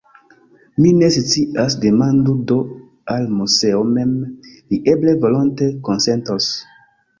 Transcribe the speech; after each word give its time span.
Mi 0.83 0.93
ne 1.01 1.09
scias; 1.15 1.75
demandu 1.83 2.33
do 2.53 2.57
al 3.17 3.29
Moseo 3.43 3.83
mem, 3.93 4.17
li 4.73 4.83
eble 4.97 5.17
volonte 5.27 5.71
konsentos. 5.93 6.53